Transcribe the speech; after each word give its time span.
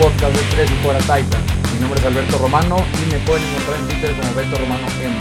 podcast 0.00 0.34
de 0.34 0.56
Tres 0.56 0.70
y 0.70 0.74
Fuera 0.82 0.98
Titans. 1.00 1.74
Mi 1.74 1.80
nombre 1.80 2.00
es 2.00 2.06
Alberto 2.06 2.38
Romano 2.38 2.76
y 2.78 3.12
me 3.12 3.18
pueden 3.18 3.46
encontrar 3.46 3.80
en 3.80 3.86
Twitter 3.86 4.16
como 4.16 4.28
Alberto 4.28 4.56
Romano 4.56 4.86
M. 5.02 5.14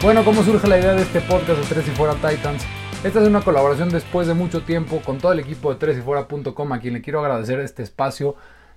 Bueno, 0.00 0.24
¿cómo 0.24 0.42
surge 0.42 0.66
la 0.66 0.78
idea 0.78 0.94
de 0.94 1.02
este 1.02 1.20
podcast 1.20 1.60
de 1.60 1.66
Tres 1.66 1.86
y 1.86 1.90
Fuera 1.90 2.14
Titans? 2.14 2.64
Esta 3.04 3.20
es 3.20 3.28
una 3.28 3.42
colaboración 3.42 3.90
después 3.90 4.26
de 4.26 4.32
mucho 4.32 4.62
tiempo 4.62 5.02
con 5.04 5.18
todo 5.18 5.32
el 5.32 5.40
equipo 5.40 5.70
de 5.70 5.78
Tres 5.78 5.98
y 5.98 6.00
Fuera.com 6.00 6.72
a 6.72 6.80
quien 6.80 6.94
le 6.94 7.02
quiero 7.02 7.20
agradecer 7.20 7.60
este 7.60 7.82
espacio 7.82 8.36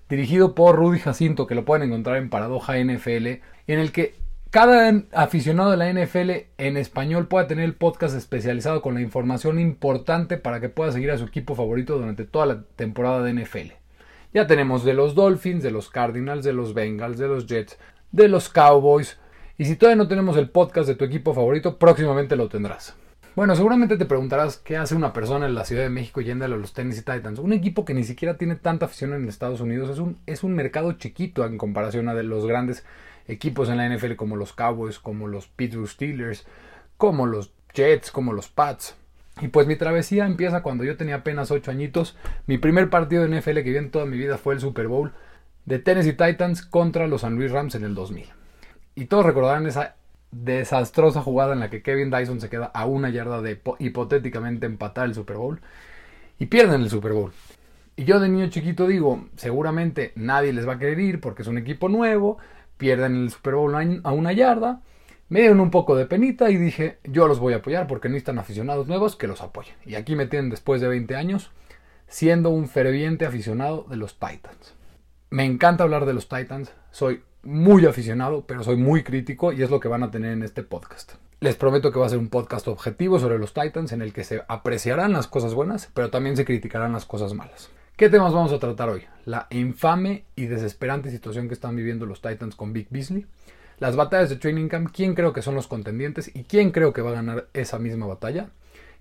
dirigido 0.09 0.55
por 0.55 0.75
Rudy 0.75 0.99
Jacinto 0.99 1.48
que 1.48 1.55
lo 1.55 1.63
pueden 1.63 1.87
encontrar 1.87 2.17
en 2.17 2.29
Paradoja 2.29 2.77
NFL 2.77 3.27
en 3.67 3.79
el 3.79 3.93
que 3.93 4.15
cada 4.49 4.91
aficionado 5.13 5.71
de 5.71 5.77
la 5.77 5.90
NFL 5.93 6.31
en 6.57 6.76
español 6.76 7.29
pueda 7.29 7.48
tener 7.48 7.63
el 7.63 7.76
podcast 7.76 8.13
especializado 8.13 8.81
con 8.81 8.93
la 8.93 9.01
información 9.01 9.57
importante 9.57 10.35
para 10.35 10.59
que 10.59 10.67
pueda 10.67 10.91
seguir 10.91 11.12
a 11.12 11.17
su 11.17 11.23
equipo 11.23 11.55
favorito 11.55 11.98
durante 11.98 12.26
toda 12.26 12.45
la 12.45 12.63
temporada 12.76 13.23
de 13.23 13.34
NFL. 13.34 13.79
Ya 14.33 14.45
tenemos 14.45 14.83
de 14.83 14.93
los 14.93 15.15
Dolphins, 15.15 15.63
de 15.63 15.71
los 15.71 15.89
Cardinals, 15.89 16.43
de 16.43 16.53
los 16.53 16.73
Bengals, 16.73 17.17
de 17.17 17.27
los 17.27 17.47
Jets, 17.47 17.79
de 18.11 18.27
los 18.27 18.49
Cowboys. 18.49 19.17
Y 19.57 19.65
si 19.65 19.75
todavía 19.75 19.95
no 20.01 20.07
tenemos 20.07 20.37
el 20.37 20.49
podcast 20.49 20.87
de 20.87 20.95
tu 20.95 21.03
equipo 21.03 21.33
favorito, 21.33 21.77
próximamente 21.79 22.35
lo 22.35 22.47
tendrás. 22.47 22.95
Bueno, 23.35 23.55
seguramente 23.55 23.97
te 23.97 24.05
preguntarás 24.05 24.57
qué 24.57 24.77
hace 24.77 24.95
una 24.95 25.13
persona 25.13 25.45
en 25.45 25.55
la 25.55 25.65
Ciudad 25.65 25.84
de 25.84 25.89
México 25.89 26.21
yéndole 26.21 26.55
a 26.55 26.57
los 26.57 26.73
Tennessee 26.73 27.03
Titans. 27.03 27.39
Un 27.39 27.53
equipo 27.53 27.85
que 27.85 27.93
ni 27.93 28.03
siquiera 28.03 28.37
tiene 28.37 28.55
tanta 28.55 28.85
afición 28.85 29.13
en 29.13 29.27
Estados 29.27 29.61
Unidos. 29.61 29.89
Es 29.89 29.99
un, 29.99 30.17
es 30.25 30.43
un 30.43 30.53
mercado 30.53 30.91
chiquito 30.93 31.45
en 31.45 31.57
comparación 31.57 32.09
a 32.09 32.13
de 32.13 32.23
los 32.23 32.45
grandes 32.45 32.85
equipos 33.27 33.70
en 33.70 33.77
la 33.77 33.89
NFL 33.89 34.15
como 34.15 34.35
los 34.35 34.54
Cowboys, 34.54 34.99
como 34.99 35.27
los 35.27 35.48
Pittsburgh 35.48 35.87
Steelers, 35.87 36.45
como 36.98 37.26
los 37.26 37.54
Jets, 37.73 38.11
como 38.11 38.34
los 38.34 38.49
Pats. 38.49 38.95
Y 39.41 39.48
pues 39.49 39.68
mi 39.68 39.76
travesía 39.76 40.26
empieza 40.26 40.62
cuando 40.62 40.84
yo 40.84 40.98
tenía 40.98 41.15
apenas 41.15 41.51
8 41.51 41.71
añitos. 41.71 42.18
Mi 42.45 42.57
primer 42.57 42.90
partido 42.90 43.26
de 43.26 43.40
NFL 43.40 43.59
que 43.62 43.71
vi 43.71 43.77
en 43.77 43.91
toda 43.91 44.05
mi 44.05 44.18
vida 44.18 44.37
fue 44.37 44.54
el 44.54 44.59
Super 44.59 44.87
Bowl 44.87 45.13
de 45.65 45.79
Tennessee 45.79 46.13
Titans 46.13 46.62
contra 46.62 47.07
los 47.07 47.21
San 47.21 47.35
Luis 47.35 47.51
Rams 47.51 47.76
en 47.76 47.84
el 47.84 47.95
2000. 47.95 48.26
Y 48.95 49.05
todos 49.05 49.26
recordarán 49.26 49.65
esa 49.65 49.95
desastrosa 50.32 51.21
jugada 51.21 51.54
en 51.54 51.60
la 51.60 51.70
que 51.70 51.82
Kevin 51.82 52.12
Dyson 52.12 52.41
se 52.41 52.49
queda 52.49 52.65
a 52.65 52.85
una 52.85 53.10
yarda 53.10 53.41
de 53.41 53.62
hipotéticamente 53.79 54.65
empatar 54.65 55.05
el 55.05 55.15
Super 55.15 55.37
Bowl 55.37 55.62
y 56.37 56.48
pierden 56.48 56.82
el 56.82 56.90
Super 56.90 57.13
Bowl. 57.13 57.32
Y 57.95 58.05
yo 58.05 58.20
de 58.20 58.29
niño 58.29 58.49
chiquito 58.49 58.87
digo, 58.87 59.26
seguramente 59.35 60.13
nadie 60.15 60.54
les 60.54 60.67
va 60.67 60.73
a 60.73 60.79
querer 60.79 60.99
ir 60.99 61.20
porque 61.20 61.41
es 61.41 61.48
un 61.48 61.57
equipo 61.57 61.90
nuevo, 61.90 62.37
pierden 62.77 63.15
el 63.15 63.29
Super 63.29 63.55
Bowl 63.55 64.01
a 64.03 64.12
una 64.12 64.34
yarda. 64.34 64.81
Me 65.30 65.41
dieron 65.41 65.59
un 65.59 65.69
poco 65.69 65.96
de 65.96 66.08
penita 66.08 66.50
y 66.50 66.58
dije, 66.58 66.97
yo 67.03 67.28
los 67.28 67.40
voy 67.40 67.53
a 67.53 67.58
apoyar 67.58 67.85
porque 67.85 68.09
necesitan 68.09 68.40
aficionados 68.40 68.88
nuevos 68.88 69.16
que 69.16 69.28
los 69.28 69.41
apoyen. 69.41 69.75
Y 69.85 69.94
aquí 69.94 70.16
me 70.16 70.25
tienen 70.25 70.50
después 70.50 70.81
de 70.81 70.88
20 70.88 71.16
años 71.16 71.52
siendo 72.08 72.50
un 72.50 72.68
ferviente 72.68 73.28
aficionado 73.28 73.85
de 73.88 73.96
los 73.96 74.16
Titans. 74.16 74.74
Me 75.30 75.46
encanta 75.46 75.84
hablar 75.84 76.07
de 76.07 76.16
los 76.16 76.28
Titans, 76.28 76.74
soy 76.90 77.22
muy 77.44 77.85
aficionado, 77.85 78.46
pero 78.47 78.63
soy 78.63 78.78
muy 78.78 79.03
crítico 79.03 79.53
y 79.53 79.62
es 79.62 79.69
lo 79.69 79.80
que 79.80 79.88
van 79.88 80.02
a 80.02 80.09
tener 80.09 80.31
en 80.31 80.41
este 80.41 80.63
podcast. 80.63 81.13
Les 81.41 81.56
prometo 81.56 81.91
que 81.91 82.00
va 82.00 82.07
a 82.07 82.09
ser 82.09 82.18
un 82.18 82.30
podcast 82.30 82.68
objetivo 82.68 83.19
sobre 83.19 83.38
los 83.38 83.53
Titans 83.53 83.91
en 83.91 84.02
el 84.02 84.13
que 84.13 84.24
se 84.24 84.41
apreciarán 84.47 85.13
las 85.13 85.28
cosas 85.28 85.53
buenas, 85.53 85.91
pero 85.94 86.09
también 86.09 86.38
se 86.38 86.46
criticarán 86.46 86.91
las 86.91 87.06
cosas 87.06 87.35
malas. 87.35 87.69
¿Qué 87.96 88.09
temas 88.09 88.34
vamos 88.34 88.52
a 88.52 88.59
tratar 88.59 88.90
hoy? 88.90 89.03
La 89.25 89.46
infame 89.52 90.25
y 90.35 90.47
desesperante 90.47 91.12
situación 91.12 91.47
que 91.47 91.53
están 91.53 91.75
viviendo 91.75 92.07
los 92.07 92.19
Titans 92.19 92.56
con 92.56 92.74
Big 92.74 92.88
Beasley, 92.90 93.28
las 93.80 93.96
batallas 93.96 94.30
de 94.30 94.35
Training 94.35 94.68
Camp, 94.68 94.90
quién 94.94 95.16
creo 95.16 95.34
que 95.34 95.41
son 95.41 95.56
los 95.56 95.68
contendientes 95.68 96.31
y 96.35 96.44
quién 96.44 96.72
creo 96.72 96.94
que 96.94 97.01
va 97.01 97.12
a 97.12 97.16
ganar 97.16 97.47
esa 97.53 97.79
misma 97.79 98.06
batalla. 98.06 98.50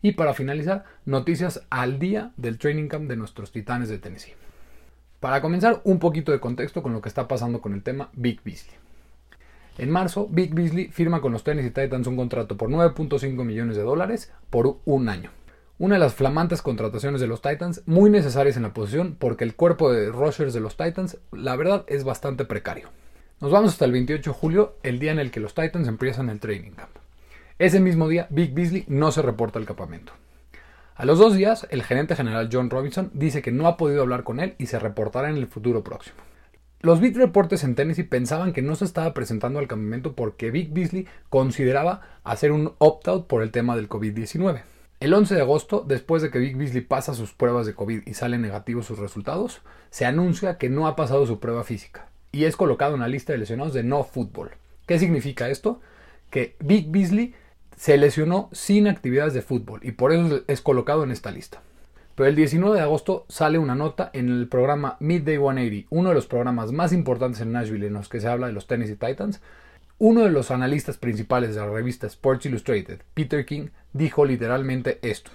Y 0.02 0.12
para 0.12 0.34
finalizar, 0.34 0.84
noticias 1.04 1.66
al 1.70 1.98
día 1.98 2.32
del 2.36 2.58
Training 2.58 2.88
Camp 2.88 3.08
de 3.08 3.16
nuestros 3.16 3.50
Titanes 3.50 3.88
de 3.88 3.98
Tennessee. 3.98 4.34
Para 5.18 5.40
comenzar, 5.40 5.80
un 5.82 5.98
poquito 5.98 6.30
de 6.30 6.38
contexto 6.38 6.82
con 6.82 6.92
lo 6.92 7.00
que 7.00 7.08
está 7.08 7.26
pasando 7.26 7.60
con 7.60 7.74
el 7.74 7.82
tema 7.82 8.10
Big 8.12 8.40
Beasley. 8.44 8.76
En 9.78 9.90
marzo, 9.90 10.28
Big 10.30 10.54
Beasley 10.54 10.88
firma 10.88 11.20
con 11.20 11.32
los 11.32 11.42
Tennessee 11.42 11.70
Titans 11.70 12.06
un 12.06 12.16
contrato 12.16 12.56
por 12.56 12.68
9.5 12.68 13.44
millones 13.44 13.76
de 13.76 13.82
dólares 13.82 14.32
por 14.50 14.78
un 14.84 15.08
año. 15.08 15.30
Una 15.80 15.94
de 15.94 16.00
las 16.00 16.14
flamantes 16.14 16.62
contrataciones 16.62 17.20
de 17.20 17.28
los 17.28 17.42
Titans, 17.42 17.82
muy 17.86 18.10
necesarias 18.10 18.56
en 18.56 18.64
la 18.64 18.74
posición 18.74 19.16
porque 19.18 19.44
el 19.44 19.54
cuerpo 19.54 19.92
de 19.92 20.10
rushers 20.10 20.52
de 20.52 20.60
los 20.60 20.76
Titans, 20.76 21.18
la 21.32 21.56
verdad, 21.56 21.84
es 21.88 22.04
bastante 22.04 22.44
precario. 22.44 22.90
Nos 23.40 23.52
vamos 23.52 23.70
hasta 23.70 23.84
el 23.84 23.92
28 23.92 24.32
de 24.32 24.36
julio, 24.36 24.74
el 24.82 24.98
día 24.98 25.12
en 25.12 25.20
el 25.20 25.30
que 25.30 25.38
los 25.38 25.54
Titans 25.54 25.86
empiezan 25.86 26.28
el 26.28 26.40
training 26.40 26.72
camp. 26.72 26.90
Ese 27.60 27.78
mismo 27.78 28.08
día, 28.08 28.26
Big 28.30 28.52
Beasley 28.52 28.84
no 28.88 29.12
se 29.12 29.22
reporta 29.22 29.60
al 29.60 29.64
campamento. 29.64 30.12
A 30.96 31.04
los 31.04 31.20
dos 31.20 31.36
días, 31.36 31.64
el 31.70 31.84
gerente 31.84 32.16
general 32.16 32.48
John 32.52 32.68
Robinson 32.68 33.12
dice 33.14 33.40
que 33.40 33.52
no 33.52 33.68
ha 33.68 33.76
podido 33.76 34.02
hablar 34.02 34.24
con 34.24 34.40
él 34.40 34.56
y 34.58 34.66
se 34.66 34.80
reportará 34.80 35.30
en 35.30 35.36
el 35.36 35.46
futuro 35.46 35.84
próximo. 35.84 36.16
Los 36.80 36.98
beat 36.98 37.14
reportes 37.14 37.62
en 37.62 37.76
Tennessee 37.76 38.02
pensaban 38.02 38.52
que 38.52 38.60
no 38.60 38.74
se 38.74 38.84
estaba 38.84 39.14
presentando 39.14 39.60
al 39.60 39.68
campamento 39.68 40.16
porque 40.16 40.50
Big 40.50 40.72
Beasley 40.72 41.06
consideraba 41.30 42.00
hacer 42.24 42.50
un 42.50 42.72
opt-out 42.78 43.28
por 43.28 43.44
el 43.44 43.52
tema 43.52 43.76
del 43.76 43.88
COVID-19. 43.88 44.62
El 44.98 45.14
11 45.14 45.36
de 45.36 45.42
agosto, 45.42 45.84
después 45.86 46.22
de 46.22 46.32
que 46.32 46.40
Big 46.40 46.56
Beasley 46.56 46.82
pasa 46.82 47.14
sus 47.14 47.34
pruebas 47.34 47.66
de 47.66 47.74
COVID 47.74 48.02
y 48.04 48.14
salen 48.14 48.42
negativos 48.42 48.86
sus 48.86 48.98
resultados, 48.98 49.60
se 49.90 50.06
anuncia 50.06 50.58
que 50.58 50.70
no 50.70 50.88
ha 50.88 50.96
pasado 50.96 51.24
su 51.24 51.38
prueba 51.38 51.62
física 51.62 52.08
y 52.32 52.44
es 52.44 52.56
colocado 52.56 52.94
en 52.94 53.00
la 53.00 53.08
lista 53.08 53.32
de 53.32 53.38
lesionados 53.38 53.74
de 53.74 53.82
no 53.82 54.04
fútbol. 54.04 54.50
¿Qué 54.86 54.98
significa 54.98 55.48
esto? 55.48 55.80
Que 56.30 56.56
Big 56.60 56.90
Beasley 56.90 57.34
se 57.76 57.96
lesionó 57.96 58.48
sin 58.52 58.88
actividades 58.88 59.34
de 59.34 59.42
fútbol 59.42 59.80
y 59.82 59.92
por 59.92 60.12
eso 60.12 60.42
es 60.46 60.60
colocado 60.60 61.04
en 61.04 61.10
esta 61.10 61.30
lista. 61.30 61.62
Pero 62.14 62.28
el 62.28 62.34
19 62.34 62.76
de 62.76 62.82
agosto 62.82 63.24
sale 63.28 63.58
una 63.58 63.76
nota 63.76 64.10
en 64.12 64.28
el 64.28 64.48
programa 64.48 64.96
Midday 64.98 65.36
180, 65.36 65.86
uno 65.90 66.08
de 66.08 66.16
los 66.16 66.26
programas 66.26 66.72
más 66.72 66.92
importantes 66.92 67.40
en 67.40 67.52
Nashville 67.52 67.86
en 67.86 67.92
los 67.92 68.08
que 68.08 68.20
se 68.20 68.26
habla 68.26 68.48
de 68.48 68.52
los 68.52 68.66
Tennessee 68.66 68.96
Titans, 68.96 69.40
uno 69.98 70.22
de 70.22 70.30
los 70.30 70.50
analistas 70.50 70.96
principales 70.96 71.54
de 71.54 71.60
la 71.60 71.70
revista 71.70 72.08
Sports 72.08 72.46
Illustrated, 72.46 73.02
Peter 73.14 73.46
King, 73.46 73.68
dijo 73.92 74.24
literalmente 74.24 74.98
esto. 75.02 75.30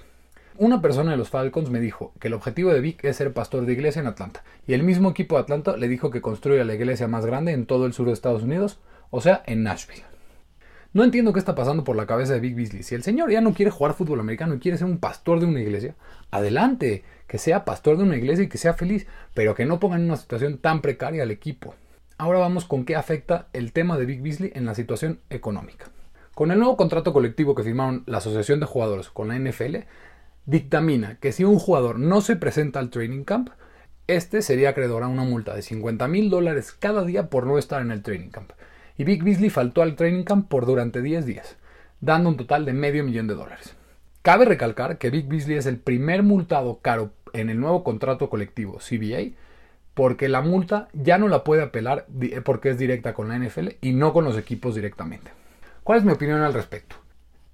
Una 0.58 0.82
persona 0.82 1.12
de 1.12 1.18
los 1.18 1.30
Falcons 1.30 1.72
me 1.72 1.80
dijo 1.80 2.14
que 2.20 2.28
el 2.28 2.36
objetivo 2.36 2.72
de 2.72 2.80
Vic 2.80 3.04
es 3.06 3.18
ser 3.18 3.34
pastor 3.34 3.66
de 3.66 3.74
iglesia 3.74 4.02
en 4.02 4.08
Atlanta, 4.08 4.44
y 4.68 4.74
el 4.74 4.84
mismo 4.84 5.10
equipo 5.10 5.36
de 5.36 5.42
Atlanta 5.42 5.76
le 5.78 5.88
dijo 5.88 6.12
que 6.12 6.22
construya 6.22 6.64
la 6.64 6.76
iglesia 6.76 7.08
más 7.08 7.26
grande 7.26 7.54
en 7.54 7.66
todo 7.66 7.88
el 7.88 7.94
sur 7.94 8.06
de 8.06 8.14
Estados 8.14 8.44
Unidos, 8.44 8.80
o 9.10 9.20
sea, 9.20 9.42
en 9.48 9.64
Nashville. 9.64 10.04
No 10.94 11.04
entiendo 11.04 11.34
qué 11.34 11.40
está 11.40 11.56
pasando 11.56 11.84
por 11.84 11.96
la 11.96 12.06
cabeza 12.06 12.34
de 12.34 12.40
Vic 12.40 12.56
Beasley. 12.56 12.84
Si 12.84 12.94
el 12.94 13.02
señor 13.02 13.32
ya 13.32 13.42
no 13.42 13.56
quiere 13.56 13.72
jugar 13.72 13.96
fútbol 13.96 14.20
americano 14.20 14.54
y 14.54 14.60
quiere 14.60 14.78
ser 14.78 14.86
un 14.86 15.00
pastor 15.00 15.40
de 15.40 15.48
una 15.48 15.60
iglesia, 15.60 15.96
adelante, 16.30 17.04
que 17.26 17.40
sea 17.40 17.66
pastor 17.66 17.98
de 17.98 18.04
una 18.04 18.16
iglesia 18.16 18.44
y 18.44 18.48
que 18.48 18.60
sea 18.60 18.76
feliz, 18.76 19.08
pero 19.34 19.56
que 19.56 19.66
no 19.66 19.80
ponga 19.80 19.96
en 19.96 20.04
una 20.04 20.18
situación 20.18 20.60
tan 20.60 20.82
precaria 20.82 21.24
al 21.24 21.32
equipo. 21.32 21.74
Ahora 22.20 22.38
vamos 22.38 22.66
con 22.66 22.86
qué 22.86 22.96
afecta 22.96 23.48
el 23.54 23.74
tema 23.74 23.98
de 23.98 24.06
Big 24.06 24.22
Beasley 24.22 24.52
en 24.54 24.66
la 24.66 24.76
situación 24.76 25.20
económica. 25.32 25.88
Con 26.36 26.52
el 26.52 26.60
nuevo 26.60 26.78
contrato 26.78 27.12
colectivo 27.12 27.56
que 27.56 27.64
firmaron 27.64 28.04
la 28.06 28.20
Asociación 28.20 28.60
de 28.60 28.68
Jugadores 28.68 29.10
con 29.10 29.30
la 29.30 29.38
NFL, 29.40 29.78
dictamina 30.46 31.18
que 31.20 31.32
si 31.32 31.44
un 31.44 31.60
jugador 31.60 32.00
no 32.00 32.22
se 32.22 32.36
presenta 32.36 32.80
al 32.80 32.90
training 32.90 33.24
camp, 33.24 33.50
este 34.08 34.42
sería 34.42 34.70
acreedor 34.70 35.04
a 35.04 35.08
una 35.08 35.24
multa 35.24 35.56
de 35.56 35.62
50 35.62 36.08
mil 36.08 36.30
dólares 36.30 36.72
cada 36.72 37.04
día 37.06 37.30
por 37.30 37.48
no 37.48 37.58
estar 37.58 37.82
en 37.82 37.92
el 37.92 38.02
training 38.02 38.30
camp. 38.30 38.52
Y 38.98 39.06
Big 39.06 39.24
Beasley 39.24 39.50
faltó 39.50 39.82
al 39.82 39.96
training 39.96 40.24
camp 40.24 40.48
por 40.50 40.66
durante 40.66 41.02
10 41.02 41.26
días, 41.26 41.58
dando 42.02 42.30
un 42.30 42.38
total 42.38 42.66
de 42.66 42.74
medio 42.74 43.04
millón 43.04 43.28
de 43.28 43.36
dólares. 43.36 43.76
Cabe 44.22 44.46
recalcar 44.46 44.98
que 44.98 45.10
Big 45.10 45.28
Beasley 45.28 45.58
es 45.58 45.66
el 45.66 45.78
primer 45.78 46.24
multado 46.24 46.80
caro 46.80 47.12
en 47.34 47.50
el 47.50 47.60
nuevo 47.60 47.84
contrato 47.84 48.30
colectivo 48.30 48.78
CBA 48.78 49.36
porque 49.94 50.30
la 50.30 50.42
multa 50.42 50.88
ya 50.94 51.18
no 51.18 51.28
la 51.28 51.44
puede 51.44 51.64
apelar 51.64 52.06
eh, 52.22 52.42
porque 52.42 52.70
es 52.70 52.78
directa 52.78 53.14
con 53.14 53.30
la 53.30 53.38
NFL 53.38 53.70
y 53.82 53.94
no 53.94 54.14
con 54.14 54.26
los 54.26 54.38
equipos 54.38 54.76
directamente. 54.76 55.32
¿Cuál 55.84 56.00
es 56.00 56.06
mi 56.06 56.14
opinión 56.14 56.42
al 56.42 56.54
respecto? 56.54 56.96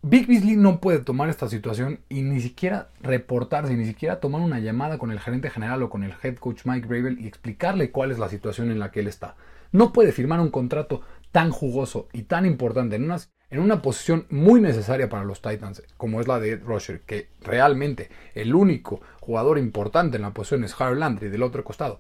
Big 0.02 0.28
Beasley 0.28 0.56
no 0.56 0.80
puede 0.80 1.00
tomar 1.00 1.30
esta 1.30 1.50
situación 1.50 2.00
y 2.08 2.22
ni 2.22 2.40
siquiera 2.40 2.90
reportarse, 3.02 3.76
ni 3.76 3.86
siquiera 3.86 4.20
tomar 4.20 4.42
una 4.42 4.60
llamada 4.60 4.98
con 4.98 5.12
el 5.12 5.20
gerente 5.20 5.50
general 5.50 5.84
o 5.84 5.90
con 5.90 6.04
el 6.04 6.14
head 6.24 6.36
coach 6.36 6.62
Mike 6.66 6.88
Gravel 6.88 7.20
y 7.20 7.28
explicarle 7.28 7.92
cuál 7.92 8.12
es 8.12 8.20
la 8.20 8.30
situación 8.30 8.72
en 8.72 8.80
la 8.80 8.92
que 8.92 9.02
él 9.02 9.08
está. 9.08 9.36
No 9.72 9.92
puede 9.92 10.12
firmar 10.12 10.40
un 10.40 10.52
contrato 10.52 11.02
tan 11.32 11.52
jugoso 11.52 12.08
y 12.14 12.24
tan 12.24 12.46
importante 12.46 12.96
en 12.96 13.04
una, 13.04 13.18
en 13.50 13.60
una 13.60 13.82
posición 13.82 14.26
muy 14.30 14.62
necesaria 14.62 15.10
para 15.10 15.26
los 15.26 15.42
Titans, 15.42 15.84
como 15.98 16.22
es 16.22 16.28
la 16.28 16.40
de 16.40 16.54
Ed 16.54 16.64
Rusher, 16.64 17.02
que 17.02 17.30
realmente 17.42 18.10
el 18.34 18.56
único 18.56 19.02
jugador 19.20 19.60
importante 19.60 20.16
en 20.16 20.24
la 20.24 20.34
posición 20.34 20.64
es 20.64 20.80
Harold 20.80 21.00
Landry 21.00 21.30
del 21.30 21.44
otro 21.44 21.64
costado 21.64 22.00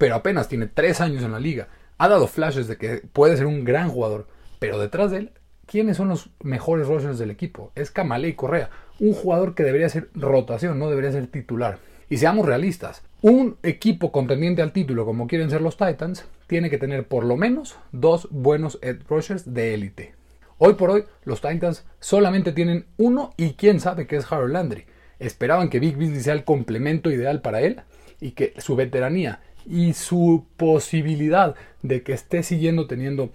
pero 0.00 0.14
apenas 0.14 0.48
tiene 0.48 0.66
tres 0.66 1.02
años 1.02 1.22
en 1.22 1.32
la 1.32 1.38
liga. 1.38 1.68
Ha 1.98 2.08
dado 2.08 2.26
flashes 2.26 2.66
de 2.66 2.78
que 2.78 3.02
puede 3.12 3.36
ser 3.36 3.44
un 3.44 3.64
gran 3.64 3.90
jugador, 3.90 4.26
pero 4.58 4.78
detrás 4.78 5.10
de 5.10 5.18
él, 5.18 5.32
¿quiénes 5.70 5.96
son 5.96 6.08
los 6.08 6.30
mejores 6.42 6.88
rushers 6.88 7.18
del 7.18 7.30
equipo? 7.30 7.70
Es 7.76 7.92
Kamale 7.92 8.28
y 8.28 8.32
Correa, 8.32 8.70
un 8.98 9.14
jugador 9.14 9.54
que 9.54 9.62
debería 9.62 9.88
ser 9.88 10.08
rotación, 10.14 10.80
no 10.80 10.90
debería 10.90 11.12
ser 11.12 11.28
titular. 11.28 11.78
Y 12.08 12.16
seamos 12.16 12.44
realistas, 12.44 13.02
un 13.22 13.56
equipo 13.62 14.10
contendiente 14.10 14.62
al 14.62 14.72
título 14.72 15.04
como 15.06 15.28
quieren 15.28 15.48
ser 15.48 15.62
los 15.62 15.76
Titans, 15.76 16.26
tiene 16.48 16.70
que 16.70 16.78
tener 16.78 17.06
por 17.06 17.24
lo 17.24 17.36
menos 17.36 17.76
dos 17.92 18.26
buenos 18.32 18.80
edge 18.82 19.04
rushers 19.08 19.54
de 19.54 19.74
élite. 19.74 20.14
Hoy 20.58 20.74
por 20.74 20.90
hoy, 20.90 21.04
los 21.24 21.40
Titans 21.40 21.86
solamente 22.00 22.50
tienen 22.50 22.86
uno 22.96 23.32
y 23.36 23.52
quién 23.52 23.78
sabe 23.78 24.08
que 24.08 24.16
es 24.16 24.30
Harold 24.30 24.52
Landry. 24.52 24.86
Esperaban 25.20 25.70
que 25.70 25.78
Big 25.78 25.96
Beasley 25.96 26.20
sea 26.20 26.34
el 26.34 26.44
complemento 26.44 27.12
ideal 27.12 27.42
para 27.42 27.60
él 27.60 27.82
y 28.20 28.32
que 28.32 28.54
su 28.58 28.74
veteranía 28.74 29.40
y 29.64 29.92
su 29.92 30.46
posibilidad 30.56 31.54
de 31.82 32.02
que 32.02 32.12
esté 32.12 32.42
siguiendo 32.42 32.88
teniendo 32.88 33.30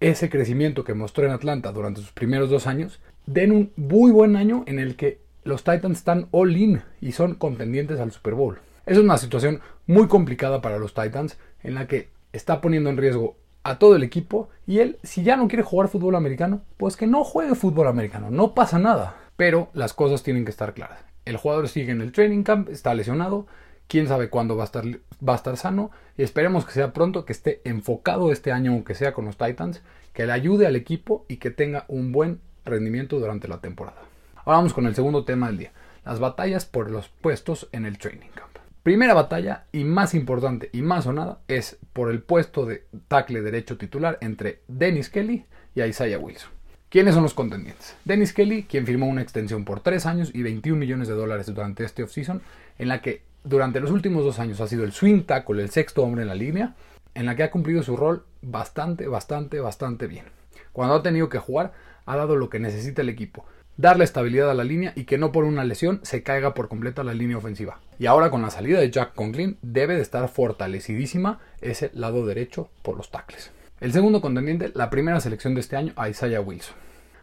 ese 0.00 0.30
crecimiento 0.30 0.84
que 0.84 0.94
mostró 0.94 1.24
en 1.24 1.32
Atlanta 1.32 1.72
durante 1.72 2.00
sus 2.00 2.12
primeros 2.12 2.50
dos 2.50 2.66
años, 2.66 3.00
den 3.26 3.52
un 3.52 3.72
muy 3.76 4.10
buen 4.10 4.36
año 4.36 4.64
en 4.66 4.78
el 4.78 4.96
que 4.96 5.20
los 5.44 5.64
Titans 5.64 5.98
están 5.98 6.28
all 6.30 6.56
in 6.56 6.82
y 7.00 7.12
son 7.12 7.34
contendientes 7.34 8.00
al 8.00 8.12
Super 8.12 8.34
Bowl. 8.34 8.58
Es 8.86 8.98
una 8.98 9.18
situación 9.18 9.60
muy 9.86 10.06
complicada 10.06 10.60
para 10.60 10.78
los 10.78 10.94
Titans 10.94 11.38
en 11.62 11.74
la 11.74 11.86
que 11.86 12.08
está 12.32 12.60
poniendo 12.60 12.90
en 12.90 12.96
riesgo 12.96 13.36
a 13.64 13.78
todo 13.78 13.96
el 13.96 14.02
equipo 14.02 14.48
y 14.66 14.78
él, 14.78 14.98
si 15.02 15.22
ya 15.22 15.36
no 15.36 15.48
quiere 15.48 15.62
jugar 15.62 15.88
fútbol 15.88 16.14
americano, 16.14 16.62
pues 16.76 16.96
que 16.96 17.06
no 17.06 17.24
juegue 17.24 17.54
fútbol 17.54 17.88
americano, 17.88 18.30
no 18.30 18.54
pasa 18.54 18.78
nada. 18.78 19.16
Pero 19.36 19.68
las 19.72 19.94
cosas 19.94 20.22
tienen 20.22 20.44
que 20.44 20.50
estar 20.50 20.74
claras. 20.74 21.00
El 21.24 21.36
jugador 21.36 21.68
sigue 21.68 21.92
en 21.92 22.00
el 22.00 22.12
training 22.12 22.42
camp, 22.42 22.68
está 22.70 22.94
lesionado, 22.94 23.46
quién 23.88 24.06
sabe 24.06 24.28
cuándo 24.28 24.56
va 24.56 24.62
a 24.62 24.66
estar, 24.66 24.84
va 24.86 25.32
a 25.32 25.36
estar 25.36 25.56
sano 25.56 25.90
y 26.16 26.22
esperemos 26.22 26.64
que 26.64 26.72
sea 26.72 26.92
pronto, 26.92 27.24
que 27.24 27.32
esté 27.32 27.60
enfocado 27.64 28.30
este 28.30 28.52
año, 28.52 28.72
aunque 28.72 28.94
sea 28.94 29.12
con 29.12 29.24
los 29.24 29.36
Titans, 29.36 29.82
que 30.12 30.26
le 30.26 30.32
ayude 30.32 30.66
al 30.66 30.76
equipo 30.76 31.24
y 31.28 31.38
que 31.38 31.50
tenga 31.50 31.84
un 31.88 32.12
buen 32.12 32.40
rendimiento 32.64 33.18
durante 33.18 33.48
la 33.48 33.60
temporada. 33.60 34.02
Ahora 34.36 34.58
vamos 34.58 34.74
con 34.74 34.86
el 34.86 34.94
segundo 34.94 35.24
tema 35.24 35.48
del 35.48 35.58
día, 35.58 35.72
las 36.04 36.20
batallas 36.20 36.64
por 36.64 36.90
los 36.90 37.08
puestos 37.08 37.68
en 37.72 37.86
el 37.86 37.98
training 37.98 38.28
camp. 38.34 38.48
Primera 38.82 39.12
batalla 39.12 39.66
y 39.72 39.84
más 39.84 40.14
importante 40.14 40.70
y 40.72 40.82
más 40.82 41.04
sonada 41.04 41.40
es 41.48 41.78
por 41.92 42.10
el 42.10 42.22
puesto 42.22 42.64
de 42.64 42.86
tackle 43.08 43.42
derecho 43.42 43.76
titular 43.76 44.18
entre 44.20 44.62
Dennis 44.68 45.10
Kelly 45.10 45.44
y 45.74 45.82
Isaiah 45.82 46.18
Wilson. 46.18 46.50
¿Quiénes 46.88 47.12
son 47.12 47.22
los 47.22 47.34
contendientes? 47.34 47.96
Dennis 48.06 48.32
Kelly, 48.32 48.62
quien 48.62 48.86
firmó 48.86 49.06
una 49.06 49.20
extensión 49.20 49.66
por 49.66 49.80
3 49.80 50.06
años 50.06 50.30
y 50.32 50.42
21 50.42 50.78
millones 50.78 51.08
de 51.08 51.14
dólares 51.14 51.46
durante 51.46 51.84
este 51.84 52.02
offseason, 52.02 52.40
en 52.78 52.88
la 52.88 53.02
que 53.02 53.27
durante 53.48 53.80
los 53.80 53.90
últimos 53.90 54.24
dos 54.24 54.38
años 54.38 54.60
ha 54.60 54.68
sido 54.68 54.84
el 54.84 54.92
swing 54.92 55.22
tackle, 55.22 55.62
el 55.62 55.70
sexto 55.70 56.02
hombre 56.02 56.22
en 56.22 56.28
la 56.28 56.34
línea, 56.34 56.74
en 57.14 57.26
la 57.26 57.34
que 57.34 57.42
ha 57.42 57.50
cumplido 57.50 57.82
su 57.82 57.96
rol 57.96 58.24
bastante, 58.42 59.08
bastante, 59.08 59.58
bastante 59.58 60.06
bien. 60.06 60.26
Cuando 60.72 60.94
ha 60.94 61.02
tenido 61.02 61.28
que 61.28 61.38
jugar, 61.38 61.72
ha 62.04 62.16
dado 62.16 62.36
lo 62.36 62.50
que 62.50 62.60
necesita 62.60 63.02
el 63.02 63.08
equipo, 63.08 63.46
darle 63.78 64.04
estabilidad 64.04 64.50
a 64.50 64.54
la 64.54 64.64
línea 64.64 64.92
y 64.94 65.04
que 65.04 65.18
no 65.18 65.32
por 65.32 65.44
una 65.44 65.64
lesión 65.64 66.00
se 66.02 66.22
caiga 66.22 66.52
por 66.52 66.68
completa 66.68 67.02
la 67.04 67.14
línea 67.14 67.38
ofensiva. 67.38 67.80
Y 67.98 68.06
ahora 68.06 68.30
con 68.30 68.42
la 68.42 68.50
salida 68.50 68.80
de 68.80 68.90
Jack 68.90 69.14
Conklin 69.14 69.56
debe 69.62 69.96
de 69.96 70.02
estar 70.02 70.28
fortalecidísima 70.28 71.40
ese 71.60 71.90
lado 71.94 72.26
derecho 72.26 72.68
por 72.82 72.96
los 72.96 73.10
tackles. 73.10 73.50
El 73.80 73.92
segundo 73.92 74.20
contendiente, 74.20 74.72
la 74.74 74.90
primera 74.90 75.20
selección 75.20 75.54
de 75.54 75.60
este 75.60 75.76
año, 75.76 75.94
Isaiah 76.08 76.40
Wilson. 76.40 76.76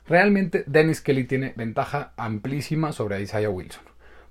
Realmente 0.07 0.63
Dennis 0.65 1.01
Kelly 1.01 1.25
tiene 1.25 1.53
ventaja 1.55 2.13
amplísima 2.17 2.93
sobre 2.93 3.21
Isaiah 3.21 3.49
Wilson. 3.49 3.83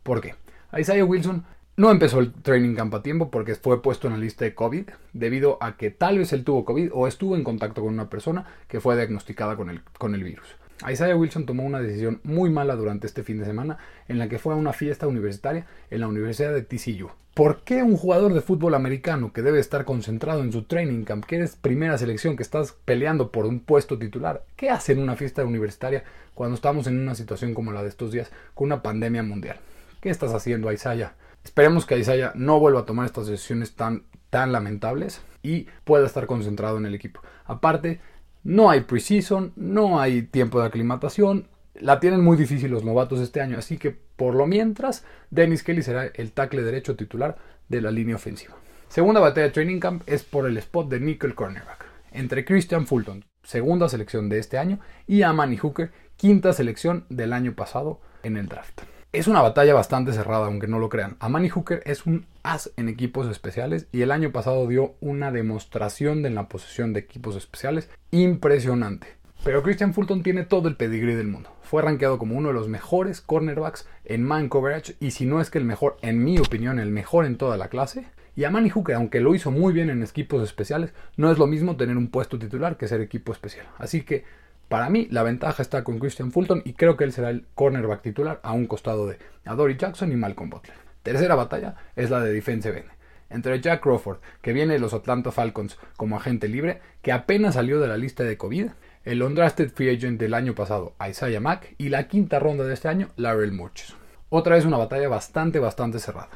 ¿Por 0.03 0.21
qué? 0.21 0.35
Isaiah 0.77 1.05
Wilson 1.05 1.45
no 1.77 1.91
empezó 1.91 2.21
el 2.21 2.33
training 2.33 2.77
camp 2.77 2.95
a 2.95 3.03
tiempo 3.03 3.31
porque 3.31 3.57
fue 3.57 3.83
puesto 3.83 4.07
en 4.07 4.13
la 4.13 4.21
lista 4.21 4.45
de 4.45 4.55
COVID 4.55 4.91
debido 5.13 5.59
a 5.61 5.77
que 5.77 5.91
tal 5.91 6.19
vez 6.19 6.33
él 6.33 6.45
tuvo 6.45 6.65
COVID 6.65 6.91
o 6.93 7.09
estuvo 7.09 7.35
en 7.35 7.43
contacto 7.43 7.83
con 7.83 7.93
una 7.93 8.09
persona 8.09 8.47
que 8.69 8.81
fue 8.81 8.95
diagnosticada 8.95 9.57
con 9.57 9.71
el, 9.71 9.81
con 9.99 10.15
el 10.15 10.23
virus. 10.23 10.47
Isaiah 10.89 11.17
Wilson 11.17 11.47
tomó 11.47 11.65
una 11.65 11.81
decisión 11.81 12.21
muy 12.23 12.51
mala 12.51 12.77
durante 12.77 13.07
este 13.07 13.25
fin 13.25 13.39
de 13.39 13.45
semana 13.45 13.79
en 14.07 14.19
la 14.19 14.29
que 14.29 14.39
fue 14.39 14.55
a 14.55 14.57
una 14.57 14.73
fiesta 14.73 15.09
universitaria 15.09 15.67
en 15.91 16.01
la 16.01 16.09
Universidad 16.09 16.53
de 16.53 16.63
TCU. 16.63 17.11
¿Por 17.33 17.63
qué 17.63 17.83
un 17.83 17.97
jugador 17.97 18.35
de 18.35 18.41
fútbol 18.41 18.75
americano 18.75 19.33
que 19.33 19.43
debe 19.43 19.59
estar 19.59 19.85
concentrado 19.85 20.43
en 20.43 20.53
su 20.53 20.63
training 20.63 21.03
camp, 21.03 21.25
que 21.25 21.37
eres 21.37 21.57
primera 21.57 21.99
selección, 21.99 22.37
que 22.37 22.45
estás 22.45 22.77
peleando 22.85 23.33
por 23.33 23.47
un 23.47 23.59
puesto 23.59 23.99
titular, 23.99 24.45
qué 24.55 24.71
hace 24.71 24.93
en 24.93 25.01
una 25.01 25.17
fiesta 25.17 25.45
universitaria 25.45 26.05
cuando 26.35 26.55
estamos 26.55 26.87
en 26.87 27.01
una 27.01 27.17
situación 27.17 27.53
como 27.55 27.73
la 27.73 27.83
de 27.83 27.89
estos 27.89 28.13
días 28.13 28.31
con 28.55 28.67
una 28.67 28.83
pandemia 28.83 29.25
mundial? 29.25 29.57
¿Qué 30.01 30.11
estás 30.11 30.33
haciendo, 30.33 30.71
Isaiah? 30.71 31.15
Esperemos 31.45 31.87
que 31.87 31.99
Isaiah 31.99 32.33
no 32.35 32.59
vuelva 32.59 32.81
a 32.81 32.87
tomar 32.87 33.07
estas 33.07 33.27
decisiones 33.27 33.75
tan, 33.75 34.05
tan 34.31 34.51
lamentables 34.51 35.21
y 35.43 35.67
pueda 35.85 36.07
estar 36.07 36.27
concentrado 36.27 36.79
en 36.79 36.87
el 36.87 36.95
equipo. 36.95 37.21
Aparte, 37.45 38.01
no 38.43 38.71
hay 38.71 38.81
preseason, 38.81 39.53
no 39.57 40.01
hay 40.01 40.23
tiempo 40.23 40.61
de 40.61 40.67
aclimatación. 40.67 41.49
La 41.75 42.01
tienen 42.01 42.23
muy 42.23 42.37
difícil 42.37 42.71
los 42.71 42.85
novatos 42.85 43.21
este 43.21 43.41
año, 43.41 43.59
así 43.59 43.79
que 43.79 43.91
por 43.91 44.35
lo 44.35 44.47
mientras, 44.47 45.05
Dennis 45.31 45.63
Kelly 45.63 45.83
será 45.83 46.07
el 46.07 46.33
tackle 46.33 46.63
derecho 46.63 46.97
titular 46.97 47.37
de 47.69 47.81
la 47.81 47.91
línea 47.91 48.17
ofensiva. 48.17 48.55
Segunda 48.89 49.21
batalla 49.21 49.47
de 49.47 49.53
training 49.53 49.81
camp 49.81 50.03
es 50.07 50.23
por 50.23 50.47
el 50.47 50.57
spot 50.57 50.89
de 50.89 51.01
nickel 51.01 51.35
cornerback 51.35 51.85
entre 52.15 52.45
Christian 52.45 52.87
Fulton, 52.87 53.25
segunda 53.43 53.89
selección 53.89 54.29
de 54.31 54.39
este 54.39 54.57
año, 54.57 54.79
y 55.07 55.23
Amani 55.23 55.59
Hooker, 55.59 55.93
quinta 56.17 56.53
selección 56.53 57.05
del 57.11 57.33
año 57.33 57.55
pasado 57.55 58.01
en 58.23 58.37
el 58.39 58.47
draft. 58.47 58.94
Es 59.15 59.29
una 59.29 59.43
batalla 59.43 59.75
bastante 59.75 60.13
cerrada, 60.13 60.47
aunque 60.47 60.67
no 60.67 60.81
lo 60.81 60.89
crean. 60.89 61.17
Amani 61.21 61.49
Hooker 61.49 61.83
es 61.87 62.05
un 62.05 62.27
as 62.43 62.73
en 62.77 62.89
equipos 62.89 63.29
especiales 63.29 63.87
y 63.93 64.03
el 64.03 64.11
año 64.11 64.33
pasado 64.33 64.67
dio 64.67 64.97
una 65.01 65.31
demostración 65.31 66.21
de 66.25 66.31
la 66.31 66.49
posesión 66.49 66.93
de 66.93 66.99
equipos 66.99 67.37
especiales 67.37 67.89
impresionante. 68.11 69.07
Pero 69.45 69.63
Christian 69.63 69.95
Fulton 69.95 70.25
tiene 70.25 70.43
todo 70.43 70.67
el 70.67 70.75
pedigrí 70.75 71.15
del 71.15 71.29
mundo. 71.29 71.51
Fue 71.63 71.81
rankeado 71.81 72.19
como 72.19 72.37
uno 72.37 72.49
de 72.49 72.55
los 72.55 72.67
mejores 72.67 73.21
cornerbacks 73.21 73.87
en 74.05 74.25
man 74.25 74.49
coverage 74.49 74.97
y 74.99 75.13
si 75.13 75.27
no 75.27 75.41
es 75.41 75.49
que 75.49 75.59
el 75.59 75.65
mejor, 75.65 75.97
en 76.03 76.25
mi 76.25 76.41
opinión, 76.41 76.81
el 76.81 76.91
mejor 76.91 77.25
en 77.25 77.39
toda 77.39 77.57
la 77.57 77.69
clase. 77.69 78.07
Y 78.35 78.43
Amani 78.43 78.69
Hooker, 78.69 78.97
aunque 78.97 79.21
lo 79.21 79.37
hizo 79.37 79.53
muy 79.53 79.73
bien 79.73 79.91
en 79.91 80.03
equipos 80.03 80.43
especiales, 80.43 80.93
no 81.17 81.31
es 81.31 81.39
lo 81.39 81.47
mismo 81.47 81.77
tener 81.77 81.97
un 81.97 82.09
puesto 82.09 82.37
titular 82.37 82.77
que 82.77 82.89
ser 82.89 83.01
equipo 83.01 83.33
especial. 83.33 83.67
Así 83.79 84.03
que 84.03 84.25
para 84.69 84.89
mí, 84.91 85.07
la 85.11 85.23
ventaja 85.23 85.63
está 85.63 85.85
con 85.85 85.99
Christian 85.99 86.33
Fulton 86.33 86.63
y 86.65 86.73
creo 86.73 86.97
que 86.97 87.05
él 87.05 87.13
será 87.13 87.31
el 87.31 87.47
cornerback 87.55 88.03
titular 88.03 88.41
a 88.43 88.53
un 88.53 88.67
costado 88.67 89.07
de 89.07 89.19
Adoree 89.45 89.77
Jackson 89.77 90.13
y 90.13 90.17
Malcolm 90.17 90.51
Butler. 90.51 90.77
Tercera 91.03 91.35
batalla 91.35 91.77
es 91.97 92.11
la 92.11 92.21
de 92.21 92.33
defensive 92.33 92.79
end. 92.79 92.89
Entre 93.31 93.61
Jack 93.61 93.83
Crawford, 93.83 94.19
que 94.43 94.53
viene 94.53 94.75
de 94.75 94.79
los 94.79 94.95
Atlanta 94.95 95.33
Falcons 95.33 95.79
como 95.97 96.17
agente 96.17 96.49
libre, 96.49 96.81
que 97.03 97.13
apenas 97.13 97.55
salió 97.55 97.81
de 97.81 97.89
la 97.89 97.97
lista 97.97 98.23
de 98.23 98.37
COVID, 98.37 98.69
el 99.05 99.23
undrafted 99.23 99.71
free 99.71 99.95
agent 99.95 100.19
del 100.19 100.35
año 100.35 100.55
pasado, 100.55 100.95
Isaiah 101.07 101.41
Mack, 101.41 101.75
y 101.79 101.89
la 101.89 102.09
quinta 102.09 102.39
ronda 102.39 102.65
de 102.65 102.75
este 102.75 102.89
año, 102.89 103.11
Larry 103.17 103.51
Murchison. 103.51 103.99
Otra 104.31 104.57
vez 104.57 104.65
una 104.65 104.79
batalla 104.79 105.09
bastante, 105.09 105.59
bastante 105.59 105.99
cerrada. 105.99 106.31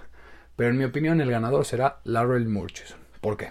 Pero 0.56 0.70
en 0.70 0.78
mi 0.78 0.84
opinión 0.84 1.20
el 1.20 1.30
ganador 1.30 1.64
será 1.64 2.00
Larry 2.04 2.44
Murchison. 2.44 2.98
¿Por 3.20 3.36
qué? 3.36 3.50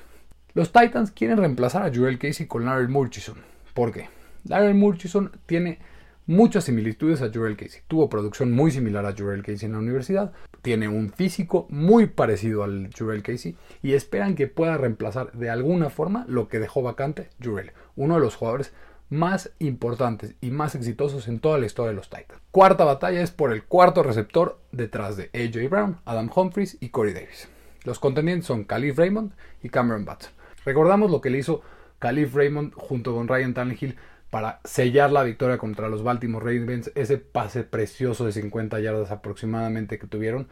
Los 0.54 0.72
Titans 0.72 1.12
quieren 1.12 1.38
reemplazar 1.38 1.84
a 1.84 1.92
Joel 1.94 2.20
Casey 2.20 2.48
con 2.48 2.66
Larry 2.66 2.88
Murchison. 2.88 3.38
¿Por 3.74 3.92
qué? 3.92 4.10
Larry 4.48 4.74
Murchison 4.74 5.32
tiene 5.46 5.80
muchas 6.26 6.66
similitudes 6.66 7.22
a 7.22 7.30
Jurel 7.34 7.58
Casey. 7.58 7.82
Tuvo 7.88 8.10
producción 8.10 8.52
muy 8.52 8.72
similar 8.72 9.06
a 9.06 9.14
Jurel 9.14 9.44
Casey 9.44 9.66
en 9.66 9.74
la 9.74 9.80
universidad. 9.80 10.34
Tiene 10.62 10.88
un 10.88 11.10
físico 11.10 11.68
muy 11.70 12.08
parecido 12.08 12.64
al 12.64 12.90
Jurel 12.98 13.24
Casey 13.24 13.56
y 13.82 13.94
esperan 13.94 14.36
que 14.36 14.48
pueda 14.48 14.78
reemplazar 14.78 15.32
de 15.32 15.50
alguna 15.50 15.90
forma 15.90 16.26
lo 16.28 16.48
que 16.48 16.60
dejó 16.60 16.82
vacante 16.82 17.30
Jurel, 17.44 17.72
uno 17.96 18.16
de 18.16 18.22
los 18.22 18.36
jugadores 18.36 18.74
más 19.10 19.52
importantes 19.60 20.36
y 20.42 20.52
más 20.52 20.76
exitosos 20.76 21.30
en 21.30 21.40
toda 21.40 21.58
la 21.58 21.66
historia 21.66 21.92
de 21.92 21.96
los 21.96 22.10
Titans. 22.10 22.42
Cuarta 22.52 22.84
batalla 22.84 23.22
es 23.22 23.32
por 23.32 23.54
el 23.54 23.64
cuarto 23.64 24.04
receptor 24.04 24.60
detrás 24.74 25.16
de 25.16 25.30
AJ 25.34 25.70
Brown, 25.70 25.98
Adam 26.04 26.30
Humphries 26.36 26.78
y 26.82 26.90
Corey 26.90 27.14
Davis. 27.14 27.48
Los 27.86 28.00
contendientes 28.00 28.48
son 28.48 28.66
Khalif 28.66 28.98
Raymond 28.98 29.32
y 29.64 29.70
Cameron 29.70 30.04
Batson. 30.04 30.34
Recordamos 30.66 31.10
lo 31.10 31.22
que 31.22 31.30
le 31.30 31.38
hizo 31.38 31.62
Khalif 32.00 32.36
Raymond 32.36 32.74
junto 32.74 33.16
con 33.16 33.30
Ryan 33.30 33.54
Tannehill 33.54 33.96
para 34.30 34.60
sellar 34.64 35.12
la 35.12 35.24
victoria 35.24 35.58
contra 35.58 35.90
los 35.90 36.04
Baltimore 36.04 36.44
Ravens, 36.44 36.92
ese 36.96 37.18
pase 37.18 37.64
precioso 37.64 38.26
de 38.26 38.32
50 38.32 38.80
yardas 38.80 39.12
aproximadamente 39.12 39.98
que 39.98 40.08
tuvieron, 40.08 40.48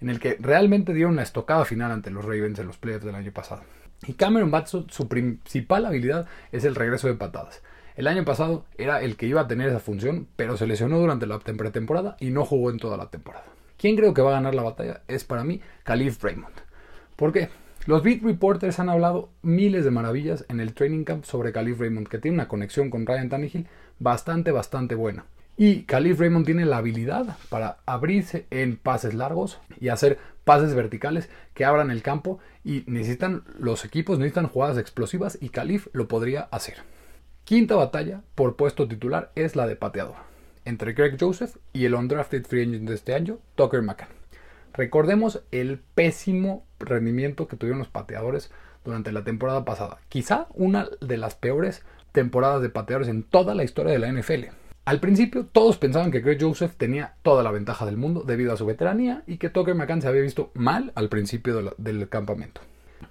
en 0.00 0.10
el 0.10 0.20
que 0.20 0.36
realmente 0.38 0.94
dieron 0.94 1.16
la 1.16 1.22
estocada 1.22 1.64
final 1.64 1.90
ante 1.90 2.10
los 2.10 2.24
Ravens 2.24 2.58
en 2.58 2.66
los 2.66 2.78
playoffs 2.78 3.04
del 3.04 3.16
año 3.16 3.32
pasado. 3.32 3.62
Y 4.06 4.12
Cameron 4.12 4.50
Batson, 4.50 4.86
su 4.90 5.08
principal 5.08 5.84
habilidad 5.84 6.26
es 6.52 6.64
el 6.64 6.76
regreso 6.76 7.08
de 7.08 7.14
patadas. 7.14 7.62
El 7.96 8.06
año 8.06 8.24
pasado 8.24 8.64
era 8.76 9.02
el 9.02 9.16
que 9.16 9.26
iba 9.26 9.40
a 9.40 9.48
tener 9.48 9.68
esa 9.68 9.80
función, 9.80 10.28
pero 10.36 10.56
se 10.56 10.68
lesionó 10.68 11.00
durante 11.00 11.26
la 11.26 11.40
pretemporada 11.40 12.16
y 12.20 12.30
no 12.30 12.44
jugó 12.44 12.70
en 12.70 12.78
toda 12.78 12.96
la 12.96 13.10
temporada. 13.10 13.46
¿Quién 13.76 13.96
creo 13.96 14.14
que 14.14 14.22
va 14.22 14.30
a 14.30 14.34
ganar 14.34 14.54
la 14.54 14.62
batalla? 14.62 15.02
Es 15.08 15.24
para 15.24 15.42
mí 15.42 15.60
Khalif 15.82 16.22
Raymond. 16.22 16.54
¿Por 17.16 17.32
qué? 17.32 17.48
Los 17.88 18.02
beat 18.02 18.20
reporters 18.22 18.78
han 18.80 18.90
hablado 18.90 19.30
miles 19.40 19.82
de 19.82 19.90
maravillas 19.90 20.44
en 20.50 20.60
el 20.60 20.74
training 20.74 21.04
camp 21.04 21.24
sobre 21.24 21.52
Khalif 21.52 21.80
Raymond, 21.80 22.06
que 22.06 22.18
tiene 22.18 22.34
una 22.34 22.46
conexión 22.46 22.90
con 22.90 23.06
Ryan 23.06 23.30
Tannehill 23.30 23.66
bastante, 23.98 24.52
bastante 24.52 24.94
buena. 24.94 25.24
Y 25.56 25.84
Khalif 25.84 26.20
Raymond 26.20 26.44
tiene 26.44 26.66
la 26.66 26.76
habilidad 26.76 27.38
para 27.48 27.78
abrirse 27.86 28.44
en 28.50 28.76
pases 28.76 29.14
largos 29.14 29.58
y 29.80 29.88
hacer 29.88 30.18
pases 30.44 30.74
verticales 30.74 31.30
que 31.54 31.64
abran 31.64 31.90
el 31.90 32.02
campo 32.02 32.40
y 32.62 32.84
necesitan 32.86 33.42
los 33.58 33.86
equipos 33.86 34.18
necesitan 34.18 34.48
jugadas 34.48 34.76
explosivas 34.76 35.38
y 35.40 35.48
Khalif 35.48 35.88
lo 35.94 36.08
podría 36.08 36.42
hacer. 36.50 36.74
Quinta 37.44 37.74
batalla 37.74 38.20
por 38.34 38.56
puesto 38.56 38.86
titular 38.86 39.32
es 39.34 39.56
la 39.56 39.66
de 39.66 39.76
pateador 39.76 40.16
entre 40.66 40.92
Greg 40.92 41.16
Joseph 41.18 41.56
y 41.72 41.86
el 41.86 41.94
undrafted 41.94 42.44
free 42.44 42.64
agent 42.64 42.86
de 42.86 42.94
este 42.94 43.14
año, 43.14 43.38
Tucker 43.54 43.80
McCann. 43.80 44.17
Recordemos 44.74 45.42
el 45.50 45.80
pésimo 45.94 46.64
rendimiento 46.78 47.48
que 47.48 47.56
tuvieron 47.56 47.78
los 47.78 47.88
pateadores 47.88 48.50
durante 48.84 49.12
la 49.12 49.24
temporada 49.24 49.64
pasada. 49.64 49.98
Quizá 50.08 50.46
una 50.54 50.88
de 51.00 51.16
las 51.16 51.34
peores 51.34 51.84
temporadas 52.12 52.62
de 52.62 52.70
pateadores 52.70 53.08
en 53.08 53.22
toda 53.22 53.54
la 53.54 53.64
historia 53.64 53.92
de 53.92 53.98
la 53.98 54.12
NFL. 54.12 54.46
Al 54.84 55.00
principio 55.00 55.44
todos 55.44 55.76
pensaban 55.76 56.10
que 56.10 56.20
Greg 56.20 56.38
Joseph 56.40 56.74
tenía 56.76 57.14
toda 57.22 57.42
la 57.42 57.50
ventaja 57.50 57.84
del 57.84 57.98
mundo 57.98 58.22
debido 58.22 58.54
a 58.54 58.56
su 58.56 58.64
veteranía 58.64 59.22
y 59.26 59.36
que 59.36 59.50
Tucker 59.50 59.74
McCann 59.74 60.00
se 60.00 60.08
había 60.08 60.22
visto 60.22 60.50
mal 60.54 60.92
al 60.94 61.10
principio 61.10 61.74
del 61.76 62.08
campamento. 62.08 62.62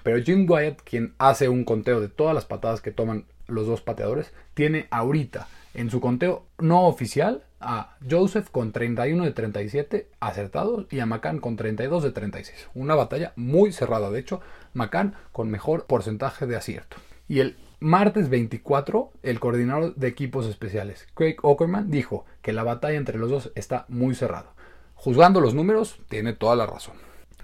Pero 0.01 0.21
Jim 0.23 0.49
Wyatt, 0.49 0.81
quien 0.81 1.13
hace 1.19 1.49
un 1.49 1.63
conteo 1.63 2.01
de 2.01 2.09
todas 2.09 2.33
las 2.33 2.45
patadas 2.45 2.81
que 2.81 2.91
toman 2.91 3.25
los 3.47 3.67
dos 3.67 3.81
pateadores, 3.81 4.33
tiene 4.55 4.87
ahorita 4.89 5.47
en 5.77 5.91
su 5.91 6.01
conteo 6.01 6.47
no 6.57 6.87
oficial 6.87 7.43
a 7.59 7.95
Joseph 8.09 8.49
con 8.51 8.71
31 8.71 9.23
de 9.23 9.31
37 9.31 10.09
acertados 10.19 10.87
y 10.89 10.99
a 10.99 11.05
McCann 11.05 11.39
con 11.39 11.55
32 11.55 12.03
de 12.03 12.11
36. 12.11 12.69
Una 12.73 12.95
batalla 12.95 13.31
muy 13.35 13.71
cerrada, 13.71 14.09
de 14.09 14.19
hecho, 14.19 14.41
McCann 14.73 15.13
con 15.31 15.51
mejor 15.51 15.85
porcentaje 15.85 16.47
de 16.47 16.55
acierto. 16.55 16.97
Y 17.27 17.41
el 17.41 17.57
martes 17.79 18.29
24, 18.29 19.11
el 19.21 19.39
coordinador 19.39 19.93
de 19.95 20.07
equipos 20.07 20.47
especiales, 20.47 21.07
Craig 21.13 21.35
Ockerman, 21.43 21.91
dijo 21.91 22.25
que 22.41 22.53
la 22.53 22.63
batalla 22.63 22.97
entre 22.97 23.19
los 23.19 23.29
dos 23.29 23.51
está 23.53 23.85
muy 23.87 24.15
cerrada. 24.15 24.53
Juzgando 24.95 25.41
los 25.41 25.53
números, 25.53 25.99
tiene 26.09 26.33
toda 26.33 26.55
la 26.55 26.65
razón. 26.65 26.95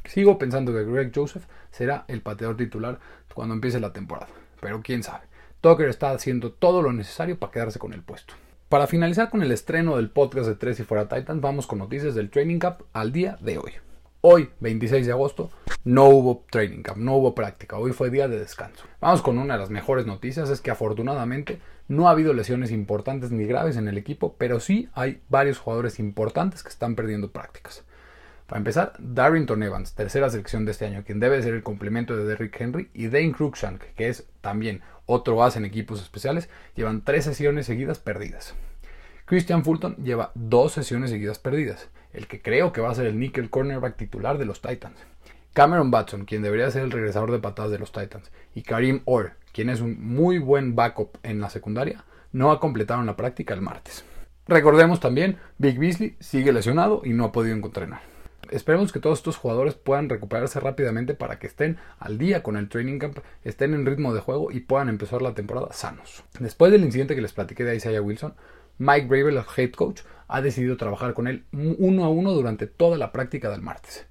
Sigo 0.06 0.40
pensando 0.40 0.74
que 0.74 0.84
Greg 0.84 1.12
Joseph 1.14 1.46
será 1.70 2.06
el 2.08 2.22
pateador 2.22 2.58
titular 2.58 3.00
cuando 3.34 3.54
empiece 3.54 3.80
la 3.80 3.94
temporada, 3.94 4.28
pero 4.60 4.82
quién 4.82 5.04
sabe. 5.04 5.33
Tucker 5.64 5.88
está 5.88 6.12
haciendo 6.12 6.52
todo 6.52 6.82
lo 6.82 6.92
necesario 6.92 7.40
para 7.40 7.54
quedarse 7.54 7.80
con 7.80 7.94
el 7.94 8.04
puesto. 8.04 8.34
Para 8.68 8.86
finalizar 8.86 9.30
con 9.30 9.42
el 9.44 9.52
estreno 9.54 9.96
del 9.96 10.10
podcast 10.10 10.46
de 10.46 10.56
Tres 10.56 10.78
y 10.82 10.84
Fuera 10.84 11.08
Titans, 11.08 11.40
vamos 11.40 11.68
con 11.68 11.80
noticias 11.80 12.16
del 12.16 12.30
Training 12.30 12.60
Cup 12.60 12.84
al 12.92 13.14
día 13.14 13.38
de 13.40 13.60
hoy. 13.60 13.72
Hoy, 14.20 14.50
26 14.60 15.06
de 15.06 15.14
agosto, 15.14 15.52
no 15.86 16.10
hubo 16.10 16.44
training 16.52 16.82
camp, 16.82 16.98
no 16.98 17.16
hubo 17.16 17.34
práctica, 17.34 17.78
hoy 17.78 17.94
fue 17.94 18.10
día 18.10 18.28
de 18.28 18.40
descanso. 18.40 18.84
Vamos 19.00 19.22
con 19.22 19.38
una 19.38 19.54
de 19.54 19.62
las 19.62 19.70
mejores 19.70 20.06
noticias, 20.06 20.50
es 20.50 20.60
que 20.60 20.70
afortunadamente 20.70 21.62
no 21.88 22.10
ha 22.10 22.12
habido 22.12 22.34
lesiones 22.34 22.70
importantes 22.70 23.32
ni 23.32 23.46
graves 23.46 23.78
en 23.78 23.88
el 23.88 23.98
equipo, 23.98 24.36
pero 24.38 24.60
sí 24.60 24.90
hay 24.94 25.22
varios 25.30 25.60
jugadores 25.60 25.98
importantes 25.98 26.62
que 26.62 26.70
están 26.70 26.96
perdiendo 26.96 27.32
prácticas. 27.32 27.86
Para 28.48 28.58
empezar, 28.58 28.94
Darrington 29.00 29.64
Evans, 29.64 29.96
tercera 29.96 30.30
selección 30.30 30.66
de 30.66 30.72
este 30.72 30.86
año, 30.86 31.04
quien 31.06 31.22
debe 31.22 31.42
ser 31.42 31.54
el 31.54 31.64
complemento 31.64 32.18
de 32.18 32.26
Derrick 32.26 32.60
Henry, 32.60 32.90
y 32.94 33.08
Dane 33.08 33.32
Cruikshank, 33.32 33.82
que 33.96 34.10
es 34.10 34.28
también 34.42 34.82
otro 35.06 35.44
as 35.44 35.56
en 35.56 35.66
equipos 35.66 36.02
especiales, 36.02 36.50
llevan 36.76 37.04
tres 37.04 37.26
sesiones 37.26 37.66
seguidas 37.66 38.00
perdidas. 38.00 38.56
Christian 39.26 39.64
Fulton 39.64 39.96
lleva 39.98 40.32
dos 40.36 40.74
sesiones 40.74 41.10
seguidas 41.10 41.40
perdidas, 41.40 41.90
el 42.12 42.28
que 42.28 42.42
creo 42.42 42.74
que 42.74 42.82
va 42.82 42.92
a 42.92 42.96
ser 42.96 43.06
el 43.06 43.20
nickel 43.20 43.50
cornerback 43.50 43.96
titular 43.96 44.38
de 44.38 44.46
los 44.46 44.62
Titans. 44.62 45.00
Cameron 45.54 45.92
Batson, 45.92 46.26
quien 46.26 46.42
debería 46.42 46.72
ser 46.72 46.84
el 46.84 46.92
regresador 46.92 47.32
de 47.32 47.40
patadas 47.40 47.72
de 47.72 47.80
los 47.80 47.92
Titans, 47.92 48.32
y 48.56 48.64
Karim 48.64 49.02
Orr, 49.06 49.34
quien 49.52 49.70
es 49.70 49.82
un 49.82 50.04
muy 50.04 50.40
buen 50.40 50.76
backup 50.76 51.18
en 51.24 51.40
la 51.40 51.50
secundaria, 51.50 52.04
no 52.32 52.52
ha 52.52 52.60
completado 52.60 53.04
la 53.04 53.16
práctica 53.16 53.54
el 53.54 53.62
martes. 53.62 54.04
Recordemos 54.48 55.00
también, 55.00 55.38
Big 55.58 55.80
Beasley 55.80 56.18
sigue 56.20 56.52
lesionado 56.52 57.02
y 57.06 57.14
no 57.14 57.26
ha 57.26 57.32
podido 57.32 57.56
entrenar. 57.56 58.13
Esperemos 58.54 58.92
que 58.94 59.00
todos 59.00 59.18
estos 59.18 59.36
jugadores 59.36 59.74
puedan 59.74 60.10
recuperarse 60.10 60.60
rápidamente 60.60 61.16
para 61.16 61.40
que 61.40 61.48
estén 61.48 61.78
al 61.98 62.20
día 62.20 62.44
con 62.44 62.56
el 62.56 62.70
training 62.70 63.00
camp, 63.00 63.18
estén 63.44 63.74
en 63.74 63.84
ritmo 63.84 64.14
de 64.14 64.20
juego 64.20 64.52
y 64.52 64.60
puedan 64.60 64.90
empezar 64.90 65.24
la 65.24 65.34
temporada 65.34 65.74
sanos. 65.74 66.24
Después 66.40 66.72
del 66.72 66.84
incidente 66.84 67.16
que 67.16 67.22
les 67.22 67.34
platiqué 67.34 67.64
de 67.64 67.76
Isaiah 67.76 68.04
Wilson, 68.04 68.36
Mike 68.78 69.08
Bravel, 69.08 69.38
el 69.38 69.44
head 69.58 69.72
coach, 69.72 70.02
ha 70.28 70.42
decidido 70.42 70.78
trabajar 70.78 71.16
con 71.16 71.28
él 71.28 71.46
uno 71.52 72.06
a 72.06 72.10
uno 72.10 72.32
durante 72.32 72.68
toda 72.68 73.00
la 73.00 73.12
práctica 73.12 73.50
del 73.50 73.62
martes 73.62 74.06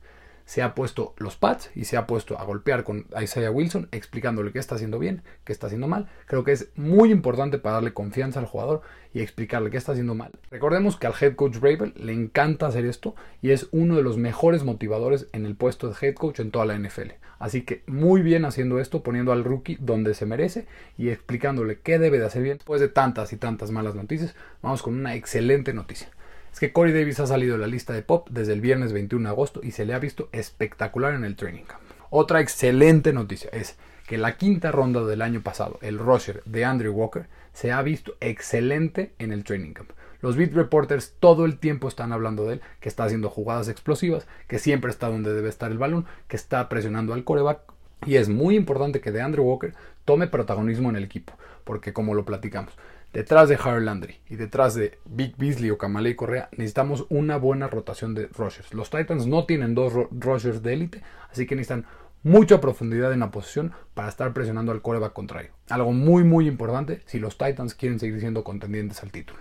se 0.53 0.61
ha 0.61 0.75
puesto 0.75 1.15
los 1.17 1.37
pads 1.37 1.71
y 1.75 1.87
se 1.87 1.97
ha 1.97 2.07
puesto 2.07 2.39
a 2.39 2.45
golpear 2.45 2.85
con 2.85 3.07
Isaiah 3.19 3.51
Wilson 3.51 3.89
explicándole 3.91 4.53
qué 4.53 4.59
está 4.59 4.75
haciendo 4.75 4.99
bien, 4.99 5.23
qué 5.45 5.53
está 5.55 5.69
haciendo 5.69 5.89
mal. 5.89 6.11
Creo 6.27 6.45
que 6.45 6.53
es 6.53 6.69
muy 6.77 7.11
importante 7.11 7.57
para 7.57 7.77
darle 7.77 7.95
confianza 7.95 8.39
al 8.39 8.45
jugador 8.45 8.83
y 9.15 9.23
explicarle 9.23 9.71
qué 9.71 9.79
está 9.79 9.93
haciendo 9.93 10.15
mal. 10.15 10.31
Recordemos 10.51 10.99
que 10.99 11.07
al 11.07 11.15
head 11.19 11.37
coach 11.37 11.57
Bravel 11.57 11.95
le 11.97 12.13
encanta 12.13 12.67
hacer 12.67 12.85
esto 12.85 13.15
y 13.41 13.53
es 13.53 13.69
uno 13.73 13.97
de 13.97 14.03
los 14.03 14.19
mejores 14.19 14.63
motivadores 14.63 15.27
en 15.33 15.47
el 15.47 15.57
puesto 15.57 15.89
de 15.89 15.97
head 15.99 16.17
coach 16.17 16.41
en 16.41 16.51
toda 16.51 16.67
la 16.67 16.79
NFL. 16.79 17.13
Así 17.39 17.63
que 17.63 17.83
muy 17.87 18.21
bien 18.21 18.45
haciendo 18.45 18.79
esto, 18.79 19.03
poniendo 19.03 19.33
al 19.33 19.45
rookie 19.45 19.79
donde 19.81 20.13
se 20.13 20.27
merece 20.27 20.67
y 20.99 21.09
explicándole 21.09 21.81
qué 21.81 21.99
debe 21.99 22.19
de 22.19 22.27
hacer 22.27 22.43
bien. 22.43 22.59
Después 22.59 22.83
de 22.83 22.91
tantas 22.91 23.33
y 23.33 23.39
tantas 23.39 23.71
malas 23.71 23.95
noticias, 23.95 24.35
vamos 24.61 24.83
con 24.83 24.93
una 24.93 25.15
excelente 25.15 25.73
noticia 25.73 26.11
es 26.53 26.61
que 26.61 26.73
Corey 26.73 26.93
Davis 26.93 27.19
ha 27.21 27.27
salido 27.27 27.55
de 27.55 27.61
la 27.61 27.67
lista 27.67 27.93
de 27.93 28.03
pop 28.03 28.29
desde 28.31 28.53
el 28.53 28.61
viernes 28.61 28.93
21 28.93 29.29
de 29.29 29.33
agosto 29.33 29.61
y 29.63 29.71
se 29.71 29.87
le 29.87 29.95
ha 29.95 29.99
visto 29.99 30.29
espectacular 30.33 31.15
en 31.15 31.25
el 31.25 31.37
training 31.37 31.65
camp. 31.65 31.81
Otra 32.11 32.41
excelente 32.41 33.13
noticia 33.15 33.49
es 33.53 33.77
que 34.07 34.19
la 34.19 34.37
quinta 34.37 34.71
ronda 34.71 35.03
del 35.05 35.23
año 35.23 35.41
pasado, 35.41 35.79
el 35.81 35.99
rusher 35.99 36.43
de 36.45 36.67
Andrew 36.67 36.93
Walker, 36.93 37.27
se 37.55 37.73
ha 37.73 37.81
visto 37.81 38.17
excelente 38.21 39.15
en 39.19 39.33
el 39.33 39.45
training 39.45 39.73
camp. 39.73 39.93
Los 40.21 40.37
beat 40.37 40.53
reporters 40.53 41.15
todo 41.19 41.47
el 41.47 41.59
tiempo 41.59 41.89
están 41.89 42.13
hablando 42.13 42.47
de 42.47 42.55
él, 42.55 42.63
que 42.81 42.89
está 42.89 43.05
haciendo 43.05 43.31
jugadas 43.31 43.69
explosivas, 43.69 44.27
que 44.47 44.59
siempre 44.59 44.91
está 44.91 45.09
donde 45.09 45.33
debe 45.33 45.49
estar 45.49 45.73
el 45.73 45.79
balón, 45.79 46.07
que 46.29 46.37
está 46.37 46.69
presionando 46.69 47.15
al 47.15 47.25
coreback. 47.25 47.61
Y 48.07 48.17
es 48.17 48.29
muy 48.29 48.57
importante 48.57 49.01
que 49.01 49.11
de 49.11 49.23
Andrew 49.23 49.45
Walker 49.45 49.75
tome 50.05 50.27
protagonismo 50.27 50.91
en 50.91 50.97
el 50.97 51.05
equipo, 51.05 51.33
porque 51.65 51.93
como 51.93 52.15
lo 52.15 52.25
platicamos, 52.25 52.77
Detrás 53.13 53.51
de 53.51 53.59
Harold 53.63 53.85
Landry 53.85 54.21
y 54.31 54.37
detrás 54.37 54.75
de 54.75 54.99
Big 55.05 55.37
Beasley 55.37 55.69
o 55.71 55.77
Kamalei 55.77 56.15
Correa 56.15 56.49
necesitamos 56.53 57.05
una 57.11 57.37
buena 57.37 57.67
rotación 57.67 58.15
de 58.15 58.29
rushers. 58.29 58.73
Los 58.73 58.89
Titans 58.89 59.27
no 59.27 59.45
tienen 59.45 59.75
dos 59.75 59.93
rushers 60.11 60.63
de 60.63 60.73
élite, 60.73 61.03
así 61.31 61.47
que 61.47 61.55
necesitan 61.55 61.85
mucha 62.23 62.59
profundidad 62.63 63.13
en 63.13 63.21
la 63.21 63.31
posición 63.31 63.73
para 63.93 64.09
estar 64.09 64.33
presionando 64.33 64.73
al 64.73 64.81
coreback 64.81 65.13
contrario. 65.13 65.51
Algo 65.69 65.93
muy 65.93 66.25
muy 66.25 66.49
importante 66.49 67.03
si 67.05 67.19
los 67.19 67.37
Titans 67.37 67.75
quieren 67.75 67.99
seguir 67.99 68.19
siendo 68.19 68.45
contendientes 68.45 69.03
al 69.03 69.11
título. 69.11 69.41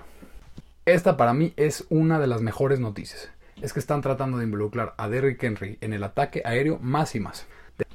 Esta 0.86 1.16
para 1.16 1.34
mí 1.34 1.54
es 1.56 1.86
una 1.90 2.20
de 2.20 2.28
las 2.28 2.42
mejores 2.42 2.82
noticias. 2.82 3.30
Es 3.62 3.72
que 3.72 3.80
están 3.80 4.02
tratando 4.02 4.38
de 4.38 4.44
involucrar 4.44 4.96
a 4.98 5.08
Derrick 5.08 5.42
Henry 5.42 5.78
en 5.80 5.94
el 5.94 6.04
ataque 6.04 6.42
aéreo 6.44 6.78
más 6.82 7.16
y 7.16 7.22
más. 7.22 7.46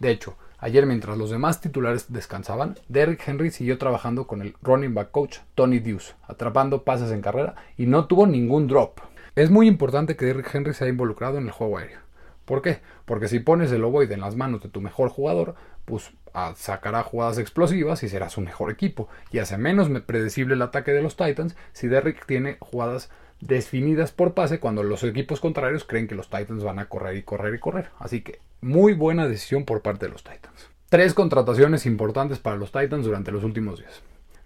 De 0.01 0.11
hecho, 0.11 0.39
Ayer 0.67 0.85
mientras 0.85 1.17
los 1.17 1.31
demás 1.31 1.61
titulares 1.61 2.13
descansaban, 2.13 2.75
Derrick 2.89 3.23
Henry 3.25 3.53
siguió 3.53 3.79
trabajando 3.79 4.27
con 4.27 4.43
el 4.43 4.57
running 4.63 4.95
back 4.95 5.13
coach 5.13 5.39
Tony 5.55 5.79
Deuce, 5.79 6.15
atrapando 6.27 6.83
pases 6.83 7.13
en 7.13 7.21
carrera 7.21 7.55
y 7.77 7.87
no 7.87 8.07
tuvo 8.09 8.27
ningún 8.27 8.67
drop. 8.67 8.99
Es 9.37 9.49
muy 9.49 9.69
importante 9.69 10.17
que 10.17 10.25
Derrick 10.25 10.53
Henry 10.53 10.75
sea 10.75 10.89
involucrado 10.89 11.39
en 11.39 11.45
el 11.45 11.53
juego 11.53 11.79
aéreo. 11.79 12.01
¿Por 12.45 12.63
qué? 12.63 12.81
Porque 13.05 13.29
si 13.29 13.39
pones 13.39 13.71
el 13.71 13.85
ovoide 13.85 14.15
en 14.15 14.23
las 14.23 14.35
manos 14.35 14.61
de 14.61 14.69
tu 14.69 14.81
mejor 14.81 15.09
jugador, 15.09 15.55
pues 15.85 16.11
ah, 16.35 16.55
sacará 16.57 17.05
jugadas 17.05 17.39
explosivas 17.39 18.03
y 18.03 18.09
será 18.09 18.29
su 18.29 18.41
mejor 18.41 18.73
equipo. 18.73 19.09
Y 19.31 19.39
hace 19.39 19.59
menos 19.59 19.89
predecible 20.01 20.55
el 20.55 20.63
ataque 20.63 20.91
de 20.91 21.03
los 21.03 21.17
Titans 21.17 21.55
si 21.75 21.87
Derrick 21.87 22.27
tiene 22.27 22.57
jugadas 22.59 23.09
definidas 23.41 24.13
por 24.13 24.35
pase 24.35 24.61
cuando 24.61 24.83
los 24.83 25.05
equipos 25.05 25.41
contrarios 25.41 25.85
creen 25.85 26.09
que 26.09 26.15
los 26.15 26.31
Titans 26.31 26.65
van 26.65 26.79
a 26.79 26.89
correr 26.89 27.17
y 27.17 27.23
correr 27.23 27.55
y 27.55 27.59
correr. 27.59 27.91
Así 27.99 28.23
que 28.23 28.41
muy 28.61 28.95
buena 28.95 29.29
decisión 29.29 29.65
por 29.65 29.83
parte 29.83 30.07
de 30.07 30.13
los 30.13 30.25
Titans. 30.25 30.71
Tres 30.89 31.15
contrataciones 31.15 31.87
importantes 31.87 32.39
para 32.39 32.57
los 32.57 32.73
Titans 32.73 33.05
durante 33.05 33.33
los 33.33 33.45
últimos 33.45 33.79
días. 33.79 34.03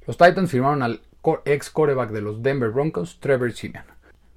Los 0.07 0.17
Titans 0.17 0.51
firmaron 0.51 0.83
al 0.83 1.03
ex 1.45 1.71
coreback 1.71 2.11
de 2.11 2.23
los 2.23 2.43
Denver 2.43 2.71
Broncos, 2.71 3.19
Trevor 3.21 3.53
Simeon. 3.53 3.85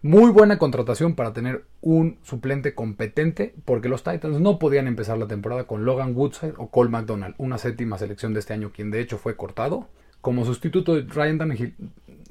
Muy 0.02 0.32
buena 0.32 0.58
contratación 0.58 1.16
para 1.16 1.32
tener 1.32 1.64
un 1.80 2.18
suplente 2.24 2.76
competente, 2.76 3.56
porque 3.64 3.88
los 3.88 4.04
Titans 4.04 4.42
no 4.42 4.60
podían 4.60 4.88
empezar 4.88 5.18
la 5.18 5.30
temporada 5.30 5.64
con 5.64 5.86
Logan 5.86 6.14
Woodside 6.14 6.56
o 6.58 6.70
Cole 6.70 6.90
McDonald, 6.90 7.36
una 7.38 7.58
séptima 7.58 7.98
selección 7.98 8.34
de 8.34 8.42
este 8.42 8.54
año, 8.54 8.74
quien 8.76 8.92
de 8.92 9.00
hecho 9.00 9.18
fue 9.18 9.38
cortado. 9.38 9.88
Como 10.20 10.44
sustituto 10.44 10.96
de 10.96 11.04
Ryan 11.04 11.38
Tannehill, 11.38 11.76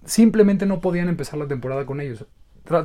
simplemente 0.04 0.66
no 0.66 0.80
podían 0.80 1.09
empezar 1.09 1.38
la 1.38 1.49
temporada 1.49 1.87
con 1.87 2.00
ellos. 2.00 2.26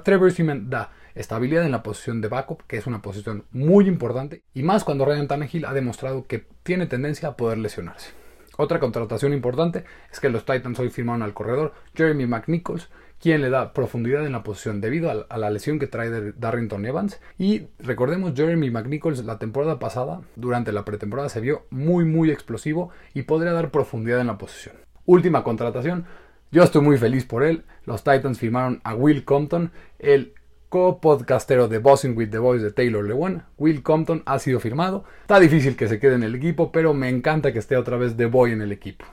Trevor 0.03 0.31
Simeon 0.31 0.69
da 0.69 0.91
estabilidad 1.15 1.65
en 1.65 1.71
la 1.71 1.83
posición 1.83 2.21
de 2.21 2.27
backup, 2.27 2.63
que 2.67 2.77
es 2.77 2.87
una 2.87 3.01
posición 3.01 3.45
muy 3.51 3.87
importante, 3.87 4.43
y 4.53 4.63
más 4.63 4.83
cuando 4.83 5.05
Ryan 5.05 5.27
Tannehill 5.27 5.65
ha 5.65 5.73
demostrado 5.73 6.25
que 6.27 6.45
tiene 6.63 6.87
tendencia 6.87 7.29
a 7.29 7.37
poder 7.37 7.57
lesionarse. 7.57 8.11
Otra 8.57 8.79
contratación 8.79 9.33
importante 9.33 9.85
es 10.11 10.19
que 10.19 10.29
los 10.29 10.45
Titans 10.45 10.79
hoy 10.79 10.89
firmaron 10.89 11.21
al 11.21 11.33
corredor 11.33 11.73
Jeremy 11.95 12.25
McNichols, 12.25 12.89
quien 13.19 13.41
le 13.41 13.49
da 13.49 13.73
profundidad 13.73 14.25
en 14.25 14.31
la 14.31 14.43
posición 14.43 14.81
debido 14.81 15.25
a, 15.29 15.37
la 15.37 15.49
lesión 15.49 15.79
que 15.79 15.87
trae 15.87 16.33
Darrington 16.35 16.85
Evans. 16.85 17.19
Y 17.37 17.67
recordemos, 17.79 18.33
Jeremy 18.35 18.69
McNichols 18.69 19.23
la 19.25 19.39
temporada 19.39 19.79
pasada, 19.79 20.21
durante 20.35 20.71
la 20.71 20.85
pretemporada, 20.85 21.29
se 21.29 21.39
vio 21.39 21.65
muy 21.69 22.05
muy 22.05 22.31
explosivo 22.31 22.89
y 23.13 23.23
podría 23.23 23.53
dar 23.53 23.71
profundidad 23.71 24.21
en 24.21 24.27
la 24.27 24.37
posición. 24.37 24.75
Última 25.05 25.43
contratación, 25.43 26.05
yo 26.51 26.63
estoy 26.63 26.81
muy 26.81 26.97
feliz 26.97 27.25
por 27.25 27.43
él. 27.43 27.63
Los 27.85 28.03
Titans 28.03 28.39
firmaron 28.39 28.81
a 28.83 28.95
Will 28.95 29.25
Compton, 29.25 29.71
el 29.99 30.33
co-podcastero 30.69 31.67
de 31.67 31.77
Bossing 31.77 32.17
with 32.17 32.29
the 32.29 32.37
Boys 32.39 32.61
de 32.61 32.71
Taylor 32.71 33.03
Lewan. 33.03 33.45
Will 33.57 33.83
Compton 33.83 34.23
ha 34.25 34.39
sido 34.39 34.59
firmado. 34.59 35.03
Está 35.21 35.39
difícil 35.39 35.75
que 35.75 35.87
se 35.87 35.99
quede 35.99 36.15
en 36.15 36.23
el 36.23 36.35
equipo, 36.35 36.71
pero 36.71 36.93
me 36.93 37.09
encanta 37.09 37.53
que 37.53 37.59
esté 37.59 37.77
otra 37.77 37.97
vez 37.97 38.15
The 38.15 38.25
Boy 38.27 38.51
en 38.51 38.61
el 38.61 38.71
equipo. 38.71 39.05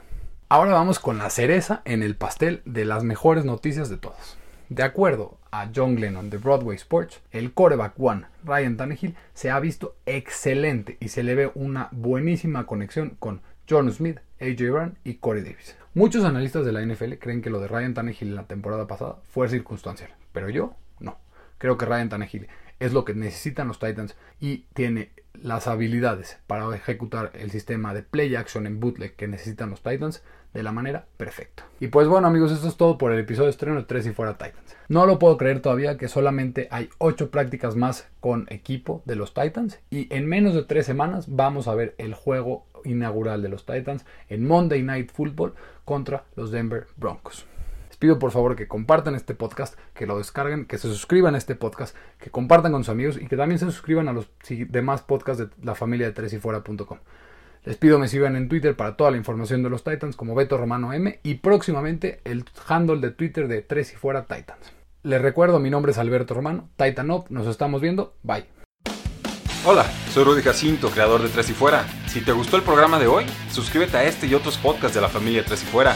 Ahora 0.47 0.73
vamos 0.73 0.99
con 0.99 1.17
la 1.17 1.29
cereza 1.29 1.81
en 1.85 2.03
el 2.03 2.15
pastel 2.15 2.61
de 2.65 2.85
las 2.85 3.03
mejores 3.03 3.45
noticias 3.45 3.89
de 3.89 3.97
todas. 3.97 4.37
De 4.69 4.83
acuerdo 4.83 5.37
a 5.51 5.69
John 5.75 5.95
Glennon 5.95 6.29
de 6.29 6.37
Broadway 6.37 6.75
Sports, 6.75 7.21
el 7.31 7.53
coreback 7.53 7.93
one 7.99 8.25
Ryan 8.43 8.77
Tannehill 8.77 9.15
se 9.33 9.51
ha 9.51 9.59
visto 9.59 9.95
excelente 10.05 10.97
y 10.99 11.09
se 11.09 11.23
le 11.23 11.35
ve 11.35 11.51
una 11.53 11.89
buenísima 11.91 12.65
conexión 12.65 13.15
con 13.19 13.41
John 13.69 13.91
Smith, 13.91 14.19
AJ 14.39 14.71
Brown 14.71 14.97
y 15.03 15.15
Corey 15.15 15.43
Davis. 15.43 15.77
Muchos 15.93 16.25
analistas 16.25 16.65
de 16.65 16.71
la 16.71 16.85
NFL 16.85 17.13
creen 17.13 17.41
que 17.41 17.49
lo 17.49 17.59
de 17.59 17.67
Ryan 17.67 17.93
Tannehill 17.93 18.29
en 18.29 18.35
la 18.35 18.47
temporada 18.47 18.85
pasada 18.85 19.17
fue 19.29 19.47
circunstancial, 19.47 20.13
pero 20.33 20.49
yo 20.49 20.75
no. 20.99 21.17
Creo 21.57 21.77
que 21.77 21.85
Ryan 21.85 22.09
Tannehill 22.09 22.47
es 22.79 22.93
lo 22.93 23.05
que 23.05 23.13
necesitan 23.13 23.67
los 23.67 23.79
Titans 23.79 24.15
y 24.39 24.65
tiene 24.73 25.11
las 25.33 25.67
habilidades 25.67 26.37
para 26.47 26.73
ejecutar 26.75 27.31
el 27.33 27.51
sistema 27.51 27.93
de 27.93 28.03
play 28.03 28.35
action 28.35 28.67
en 28.67 28.79
bootleg 28.79 29.15
que 29.15 29.27
necesitan 29.27 29.69
los 29.69 29.81
Titans 29.81 30.23
de 30.53 30.63
la 30.63 30.71
manera 30.71 31.07
perfecta. 31.17 31.65
Y 31.81 31.87
pues 31.87 32.07
bueno 32.07 32.27
amigos, 32.27 32.51
esto 32.51 32.69
es 32.69 32.77
todo 32.77 32.97
por 32.97 33.11
el 33.11 33.19
episodio 33.19 33.49
estreno 33.49 33.75
de 33.75 33.83
3 33.83 34.07
y 34.07 34.11
fuera 34.13 34.37
Titans. 34.37 34.77
No 34.87 35.05
lo 35.05 35.19
puedo 35.19 35.37
creer 35.37 35.61
todavía 35.61 35.97
que 35.97 36.07
solamente 36.07 36.69
hay 36.71 36.89
8 36.99 37.29
prácticas 37.29 37.75
más 37.75 38.07
con 38.21 38.47
equipo 38.49 39.03
de 39.05 39.17
los 39.17 39.33
Titans 39.33 39.79
y 39.89 40.13
en 40.15 40.25
menos 40.27 40.53
de 40.53 40.63
3 40.63 40.85
semanas 40.85 41.25
vamos 41.27 41.67
a 41.67 41.75
ver 41.75 41.95
el 41.97 42.13
juego 42.13 42.65
inaugural 42.85 43.41
de 43.41 43.49
los 43.49 43.65
Titans 43.65 44.05
en 44.29 44.47
Monday 44.47 44.81
Night 44.83 45.11
Football 45.11 45.55
contra 45.83 46.23
los 46.35 46.51
Denver 46.51 46.87
Broncos. 46.95 47.45
Les 47.95 47.99
pido 47.99 48.19
por 48.19 48.31
favor 48.31 48.57
que 48.57 48.67
compartan 48.67 49.15
este 49.15 49.35
podcast, 49.35 49.79
que 49.93 50.05
lo 50.05 50.17
descarguen, 50.17 50.65
que 50.65 50.77
se 50.77 50.89
suscriban 50.89 51.33
a 51.33 51.37
este 51.37 51.55
podcast, 51.55 51.95
que 52.19 52.29
compartan 52.29 52.73
con 52.73 52.83
sus 52.83 52.91
amigos 52.91 53.17
y 53.17 53.25
que 53.25 53.37
también 53.37 53.57
se 53.57 53.67
suscriban 53.67 54.09
a 54.09 54.11
los 54.11 54.29
demás 54.67 55.01
podcasts 55.01 55.41
de 55.41 55.65
la 55.65 55.75
familia 55.75 56.07
de 56.07 56.11
tres 56.11 56.33
y 56.33 56.37
fuera.com. 56.37 56.97
Les 57.63 57.77
pido 57.77 57.97
me 57.97 58.09
sigan 58.09 58.35
en 58.35 58.49
Twitter 58.49 58.75
para 58.75 58.97
toda 58.97 59.11
la 59.11 59.17
información 59.17 59.63
de 59.63 59.69
los 59.69 59.85
Titans 59.85 60.17
como 60.17 60.35
Beto 60.35 60.57
Romano 60.57 60.91
M 60.91 61.21
y 61.23 61.35
próximamente 61.35 62.19
el 62.25 62.43
handle 62.67 62.99
de 62.99 63.11
Twitter 63.11 63.47
de 63.47 63.61
Tres 63.61 63.93
y 63.93 63.95
Fuera 63.95 64.25
Titans. 64.25 64.73
Les 65.03 65.21
recuerdo, 65.21 65.61
mi 65.61 65.69
nombre 65.69 65.93
es 65.93 65.97
Alberto 65.97 66.33
Romano, 66.33 66.67
Titan 66.75 67.09
Up, 67.11 67.27
nos 67.29 67.47
estamos 67.47 67.79
viendo, 67.79 68.13
bye. 68.23 68.43
Hola, 69.63 69.85
soy 70.11 70.25
Rudy 70.25 70.41
Jacinto, 70.41 70.89
creador 70.89 71.21
de 71.21 71.29
Tres 71.29 71.49
y 71.49 71.53
Fuera. 71.53 71.85
Si 72.07 72.19
te 72.19 72.33
gustó 72.33 72.57
el 72.57 72.63
programa 72.63 72.99
de 72.99 73.07
hoy, 73.07 73.23
suscríbete 73.49 73.95
a 73.95 74.03
este 74.03 74.27
y 74.27 74.33
otros 74.33 74.57
podcasts 74.57 74.95
de 74.95 75.01
la 75.01 75.07
familia 75.07 75.45
Tres 75.45 75.63
y 75.63 75.67
Fuera. 75.67 75.95